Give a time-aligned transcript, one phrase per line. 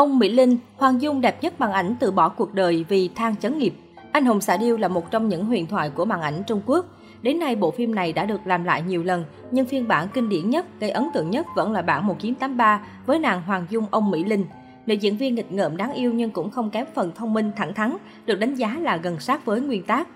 [0.00, 3.36] Ông Mỹ Linh, Hoàng Dung đẹp nhất màn ảnh từ bỏ cuộc đời vì than
[3.36, 3.74] chấn nghiệp.
[4.12, 6.86] Anh hùng xạ điêu là một trong những huyền thoại của màn ảnh Trung Quốc.
[7.22, 10.28] Đến nay, bộ phim này đã được làm lại nhiều lần, nhưng phiên bản kinh
[10.28, 14.10] điển nhất, gây ấn tượng nhất vẫn là bản 1983 với nàng Hoàng Dung ông
[14.10, 14.44] Mỹ Linh.
[14.86, 17.74] Nữ diễn viên nghịch ngợm đáng yêu nhưng cũng không kém phần thông minh thẳng
[17.74, 17.96] thắn,
[18.26, 20.08] được đánh giá là gần sát với nguyên tác.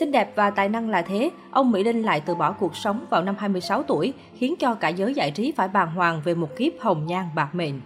[0.00, 3.04] Xinh đẹp và tài năng là thế, ông Mỹ Linh lại từ bỏ cuộc sống
[3.10, 6.48] vào năm 26 tuổi, khiến cho cả giới giải trí phải bàng hoàng về một
[6.56, 7.80] kiếp hồng nhan bạc mệnh.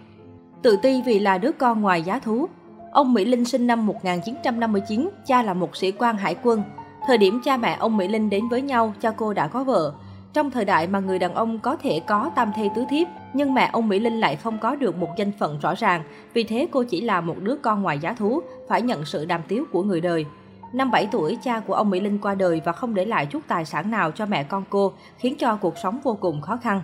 [0.61, 2.47] Tự ti vì là đứa con ngoài giá thú.
[2.91, 6.63] Ông Mỹ Linh sinh năm 1959, cha là một sĩ quan hải quân.
[7.07, 9.93] Thời điểm cha mẹ ông Mỹ Linh đến với nhau, cha cô đã có vợ.
[10.33, 13.53] Trong thời đại mà người đàn ông có thể có tam thê tứ thiếp, nhưng
[13.53, 16.67] mẹ ông Mỹ Linh lại không có được một danh phận rõ ràng, vì thế
[16.71, 19.83] cô chỉ là một đứa con ngoài giá thú, phải nhận sự đàm tiếu của
[19.83, 20.25] người đời.
[20.73, 23.39] Năm 7 tuổi, cha của ông Mỹ Linh qua đời và không để lại chút
[23.47, 26.81] tài sản nào cho mẹ con cô, khiến cho cuộc sống vô cùng khó khăn.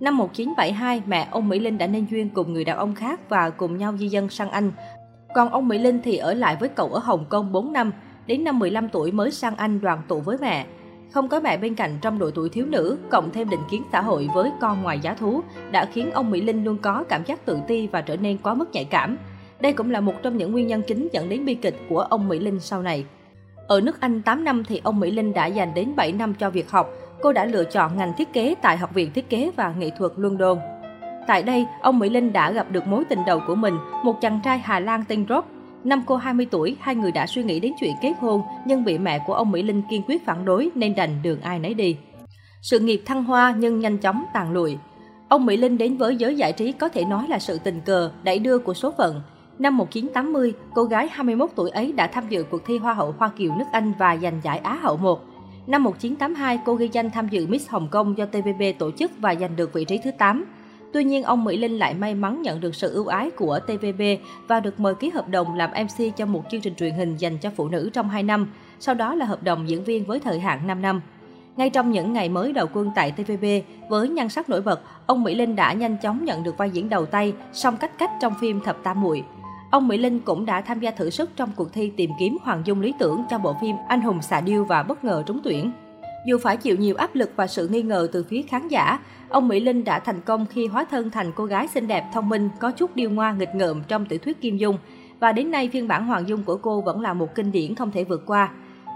[0.00, 3.50] Năm 1972, mẹ ông Mỹ Linh đã nên duyên cùng người đàn ông khác và
[3.50, 4.72] cùng nhau di dân sang Anh.
[5.34, 7.92] Còn ông Mỹ Linh thì ở lại với cậu ở Hồng Kông 4 năm,
[8.26, 10.66] đến năm 15 tuổi mới sang Anh đoàn tụ với mẹ.
[11.12, 14.00] Không có mẹ bên cạnh trong độ tuổi thiếu nữ, cộng thêm định kiến xã
[14.00, 17.46] hội với con ngoài giá thú, đã khiến ông Mỹ Linh luôn có cảm giác
[17.46, 19.16] tự ti và trở nên quá mức nhạy cảm.
[19.60, 22.28] Đây cũng là một trong những nguyên nhân chính dẫn đến bi kịch của ông
[22.28, 23.04] Mỹ Linh sau này.
[23.68, 26.50] Ở nước Anh 8 năm thì ông Mỹ Linh đã dành đến 7 năm cho
[26.50, 26.90] việc học.
[27.24, 30.12] Cô đã lựa chọn ngành thiết kế tại Học viện Thiết kế và Nghệ thuật
[30.16, 30.58] London.
[31.26, 34.40] Tại đây, ông Mỹ Linh đã gặp được mối tình đầu của mình, một chàng
[34.44, 35.44] trai Hà Lan tên Rob.
[35.84, 38.98] Năm cô 20 tuổi, hai người đã suy nghĩ đến chuyện kết hôn, nhưng bị
[38.98, 41.96] mẹ của ông Mỹ Linh kiên quyết phản đối nên đành đường ai nấy đi.
[42.62, 44.78] Sự nghiệp thăng hoa nhưng nhanh chóng tàn lụi.
[45.28, 48.10] Ông Mỹ Linh đến với giới giải trí có thể nói là sự tình cờ,
[48.22, 49.20] đẩy đưa của số phận.
[49.58, 53.30] Năm 1980, cô gái 21 tuổi ấy đã tham dự cuộc thi Hoa hậu Hoa
[53.36, 55.33] Kiều nước Anh và giành giải Á hậu 1.
[55.66, 59.34] Năm 1982, cô ghi danh tham dự Miss Hồng Kông do TVB tổ chức và
[59.34, 60.44] giành được vị trí thứ 8.
[60.92, 64.02] Tuy nhiên, ông Mỹ Linh lại may mắn nhận được sự ưu ái của TVB
[64.48, 67.38] và được mời ký hợp đồng làm MC cho một chương trình truyền hình dành
[67.38, 68.48] cho phụ nữ trong 2 năm,
[68.80, 71.00] sau đó là hợp đồng diễn viên với thời hạn 5 năm.
[71.56, 73.44] Ngay trong những ngày mới đầu quân tại TVB,
[73.90, 76.88] với nhan sắc nổi bật, ông Mỹ Linh đã nhanh chóng nhận được vai diễn
[76.88, 79.22] đầu tay, song cách cách trong phim Thập Tam Muội.
[79.74, 82.62] Ông Mỹ Linh cũng đã tham gia thử sức trong cuộc thi tìm kiếm Hoàng
[82.64, 85.72] Dung lý tưởng cho bộ phim Anh hùng xạ điêu và bất ngờ trúng tuyển.
[86.26, 88.98] Dù phải chịu nhiều áp lực và sự nghi ngờ từ phía khán giả,
[89.28, 92.28] ông Mỹ Linh đã thành công khi hóa thân thành cô gái xinh đẹp, thông
[92.28, 94.78] minh, có chút điêu ngoa nghịch ngợm trong tiểu thuyết Kim Dung.
[95.20, 97.90] Và đến nay phiên bản Hoàng Dung của cô vẫn là một kinh điển không
[97.90, 98.50] thể vượt qua.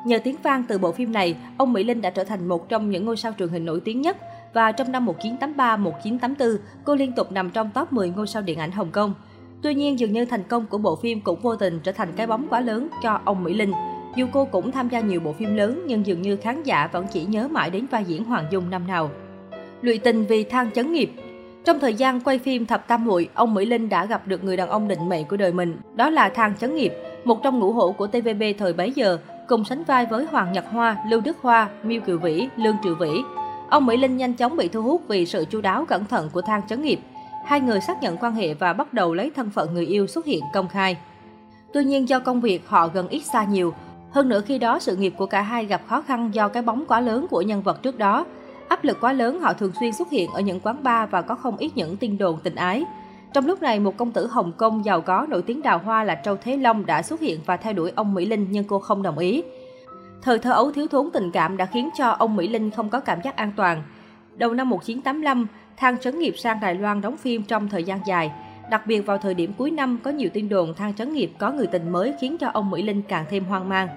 [0.06, 2.90] Nhờ tiếng vang từ bộ phim này, ông Mỹ Linh đã trở thành một trong
[2.90, 4.16] những ngôi sao truyền hình nổi tiếng nhất.
[4.52, 8.70] Và trong năm 1983-1984, cô liên tục nằm trong top 10 ngôi sao điện ảnh
[8.70, 9.14] Hồng Kông.
[9.62, 12.26] Tuy nhiên, dường như thành công của bộ phim cũng vô tình trở thành cái
[12.26, 13.72] bóng quá lớn cho ông Mỹ Linh.
[14.16, 17.06] Dù cô cũng tham gia nhiều bộ phim lớn, nhưng dường như khán giả vẫn
[17.12, 19.10] chỉ nhớ mãi đến vai diễn Hoàng Dung năm nào.
[19.82, 21.10] Lụy tình vì than chấn nghiệp
[21.64, 24.56] Trong thời gian quay phim Thập Tam Muội, ông Mỹ Linh đã gặp được người
[24.56, 26.92] đàn ông định mệnh của đời mình, đó là Thang Chấn Nghiệp,
[27.24, 30.64] một trong ngũ hổ của TVB thời bấy giờ, cùng sánh vai với Hoàng Nhật
[30.70, 33.10] Hoa, Lưu Đức Hoa, Miêu Kiều Vĩ, Lương Triệu Vĩ.
[33.70, 36.42] Ông Mỹ Linh nhanh chóng bị thu hút vì sự chu đáo cẩn thận của
[36.42, 37.00] Thang Chấn Nghiệp.
[37.44, 40.24] Hai người xác nhận quan hệ và bắt đầu lấy thân phận người yêu xuất
[40.24, 40.96] hiện công khai.
[41.72, 43.74] Tuy nhiên do công việc họ gần ít xa nhiều,
[44.10, 46.84] hơn nữa khi đó sự nghiệp của cả hai gặp khó khăn do cái bóng
[46.88, 48.26] quá lớn của nhân vật trước đó.
[48.68, 51.34] Áp lực quá lớn họ thường xuyên xuất hiện ở những quán bar và có
[51.34, 52.84] không ít những tin đồn tình ái.
[53.32, 56.14] Trong lúc này, một công tử Hồng Kông giàu có nổi tiếng đào hoa là
[56.24, 59.02] Châu Thế Long đã xuất hiện và theo đuổi ông Mỹ Linh nhưng cô không
[59.02, 59.42] đồng ý.
[60.22, 63.00] Thời thơ ấu thiếu thốn tình cảm đã khiến cho ông Mỹ Linh không có
[63.00, 63.82] cảm giác an toàn.
[64.36, 65.46] Đầu năm 1985,
[65.80, 68.30] Thang Trấn Nghiệp sang Đài Loan đóng phim trong thời gian dài.
[68.70, 71.52] Đặc biệt vào thời điểm cuối năm có nhiều tin đồn Thang Trấn Nghiệp có
[71.52, 73.88] người tình mới khiến cho ông Mỹ Linh càng thêm hoang mang.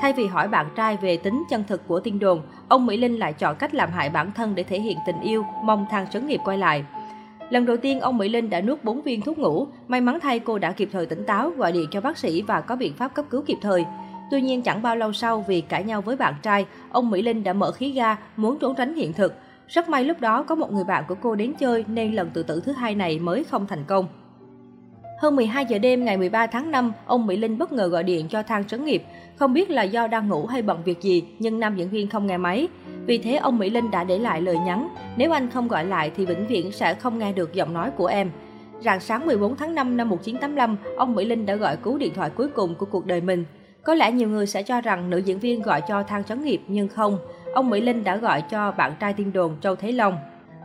[0.00, 3.16] Thay vì hỏi bạn trai về tính chân thực của tin đồn, ông Mỹ Linh
[3.16, 6.26] lại chọn cách làm hại bản thân để thể hiện tình yêu, mong Thang Trấn
[6.26, 6.84] Nghiệp quay lại.
[7.50, 9.66] Lần đầu tiên, ông Mỹ Linh đã nuốt 4 viên thuốc ngủ.
[9.88, 12.60] May mắn thay cô đã kịp thời tỉnh táo, gọi điện cho bác sĩ và
[12.60, 13.84] có biện pháp cấp cứu kịp thời.
[14.30, 17.44] Tuy nhiên chẳng bao lâu sau vì cãi nhau với bạn trai, ông Mỹ Linh
[17.44, 19.34] đã mở khí ga, muốn trốn tránh hiện thực.
[19.68, 22.42] Rất may lúc đó có một người bạn của cô đến chơi nên lần tự
[22.42, 24.06] tử thứ hai này mới không thành công.
[25.20, 28.28] Hơn 12 giờ đêm ngày 13 tháng 5, ông Mỹ Linh bất ngờ gọi điện
[28.28, 29.02] cho Thang Trấn Nghiệp.
[29.36, 32.26] Không biết là do đang ngủ hay bận việc gì, nhưng nam diễn viên không
[32.26, 32.68] nghe máy.
[33.06, 36.10] Vì thế ông Mỹ Linh đã để lại lời nhắn, nếu anh không gọi lại
[36.16, 38.30] thì vĩnh viễn sẽ không nghe được giọng nói của em.
[38.80, 42.30] Rạng sáng 14 tháng 5 năm 1985, ông Mỹ Linh đã gọi cứu điện thoại
[42.30, 43.44] cuối cùng của cuộc đời mình.
[43.82, 46.60] Có lẽ nhiều người sẽ cho rằng nữ diễn viên gọi cho Thang Trấn Nghiệp,
[46.68, 47.18] nhưng không.
[47.58, 50.18] Ông Mỹ Linh đã gọi cho bạn trai tiên đồn Châu Thế Long.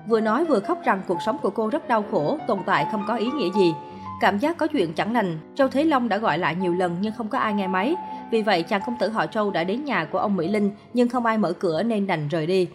[0.07, 3.03] Vừa nói vừa khóc rằng cuộc sống của cô rất đau khổ, tồn tại không
[3.07, 3.73] có ý nghĩa gì.
[4.21, 7.13] Cảm giác có chuyện chẳng lành, Châu Thế Long đã gọi lại nhiều lần nhưng
[7.17, 7.95] không có ai nghe máy.
[8.31, 11.09] Vì vậy, chàng công tử họ Châu đã đến nhà của ông Mỹ Linh nhưng
[11.09, 12.67] không ai mở cửa nên đành rời đi.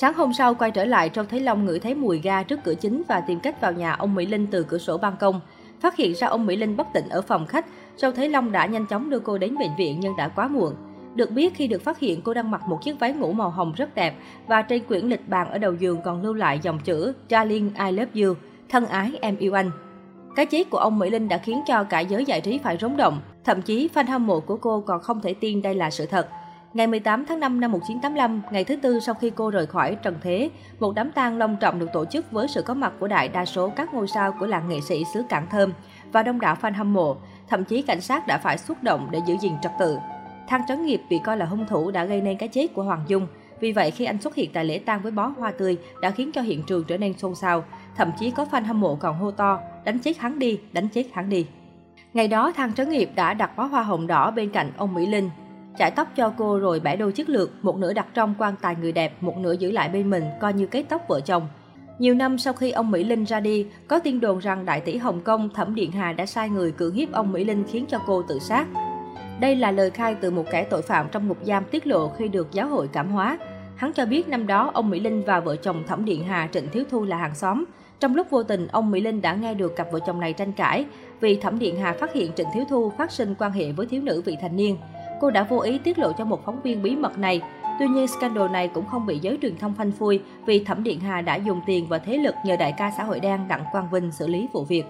[0.00, 2.74] Sáng hôm sau quay trở lại, Châu Thế Long ngửi thấy mùi ga trước cửa
[2.74, 5.40] chính và tìm cách vào nhà ông Mỹ Linh từ cửa sổ ban công.
[5.80, 8.66] Phát hiện ra ông Mỹ Linh bất tỉnh ở phòng khách, Châu Thế Long đã
[8.66, 10.74] nhanh chóng đưa cô đến bệnh viện nhưng đã quá muộn.
[11.18, 13.72] Được biết khi được phát hiện cô đang mặc một chiếc váy ngủ màu hồng
[13.76, 14.14] rất đẹp
[14.46, 17.92] và trên quyển lịch bàn ở đầu giường còn lưu lại dòng chữ Darling I
[17.92, 18.34] love you,
[18.68, 19.70] thân ái em yêu anh.
[20.36, 22.96] Cái chết của ông Mỹ Linh đã khiến cho cả giới giải trí phải rúng
[22.96, 23.20] động.
[23.44, 26.28] Thậm chí fan hâm mộ của cô còn không thể tin đây là sự thật.
[26.74, 30.14] Ngày 18 tháng 5 năm 1985, ngày thứ tư sau khi cô rời khỏi trần
[30.22, 30.50] thế,
[30.80, 33.44] một đám tang long trọng được tổ chức với sự có mặt của đại đa
[33.44, 35.72] số các ngôi sao của làng nghệ sĩ xứ Cảng Thơm
[36.12, 37.16] và đông đảo fan hâm mộ.
[37.48, 39.96] Thậm chí cảnh sát đã phải xuất động để giữ gìn trật tự.
[40.48, 43.04] Thang Trấn Nghiệp bị coi là hung thủ đã gây nên cái chết của Hoàng
[43.08, 43.26] Dung.
[43.60, 46.30] Vì vậy, khi anh xuất hiện tại lễ tang với bó hoa tươi đã khiến
[46.32, 47.64] cho hiện trường trở nên xôn xao.
[47.96, 51.04] Thậm chí có fan hâm mộ còn hô to, đánh chết hắn đi, đánh chết
[51.12, 51.46] hắn đi.
[52.14, 55.06] Ngày đó, Thang Trấn Nghiệp đã đặt bó hoa hồng đỏ bên cạnh ông Mỹ
[55.06, 55.30] Linh.
[55.78, 58.76] Chải tóc cho cô rồi bẻ đôi chiếc lược, một nửa đặt trong quan tài
[58.76, 61.48] người đẹp, một nửa giữ lại bên mình, coi như kết tóc vợ chồng.
[61.98, 64.96] Nhiều năm sau khi ông Mỹ Linh ra đi, có tin đồn rằng đại tỷ
[64.96, 67.98] Hồng Kông Thẩm Điện Hà đã sai người cưỡng hiếp ông Mỹ Linh khiến cho
[68.06, 68.66] cô tự sát.
[69.40, 72.28] Đây là lời khai từ một kẻ tội phạm trong ngục giam tiết lộ khi
[72.28, 73.38] được giáo hội cảm hóa.
[73.76, 76.68] Hắn cho biết năm đó ông Mỹ Linh và vợ chồng Thẩm Điện Hà Trịnh
[76.72, 77.64] Thiếu Thu là hàng xóm.
[78.00, 80.52] Trong lúc vô tình, ông Mỹ Linh đã nghe được cặp vợ chồng này tranh
[80.52, 80.84] cãi
[81.20, 84.02] vì Thẩm Điện Hà phát hiện Trịnh Thiếu Thu phát sinh quan hệ với thiếu
[84.02, 84.76] nữ vị thành niên.
[85.20, 87.40] Cô đã vô ý tiết lộ cho một phóng viên bí mật này.
[87.78, 91.00] Tuy nhiên, scandal này cũng không bị giới truyền thông phanh phui vì Thẩm Điện
[91.00, 93.90] Hà đã dùng tiền và thế lực nhờ đại ca xã hội đen Đặng Quang
[93.90, 94.84] Vinh xử lý vụ việc.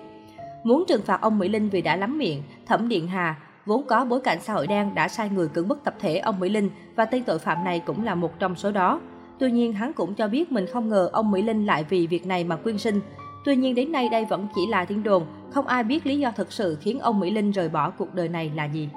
[0.64, 3.34] Muốn trừng phạt ông Mỹ Linh vì đã lắm miệng, Thẩm Điện Hà
[3.68, 6.40] vốn có bối cảnh xã hội đen đã sai người cưỡng bức tập thể ông
[6.40, 9.00] Mỹ Linh và tên tội phạm này cũng là một trong số đó.
[9.38, 12.26] Tuy nhiên, hắn cũng cho biết mình không ngờ ông Mỹ Linh lại vì việc
[12.26, 13.00] này mà quyên sinh.
[13.44, 16.30] Tuy nhiên đến nay đây vẫn chỉ là tin đồn, không ai biết lý do
[16.30, 18.88] thực sự khiến ông Mỹ Linh rời bỏ cuộc đời này là gì.